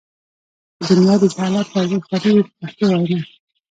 [0.77, 3.19] په دنیا د جهالت پردې خورې وې په پښتو وینا.